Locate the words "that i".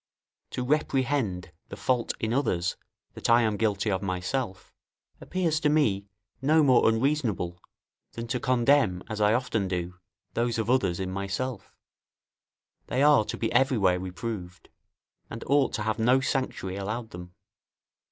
3.13-3.43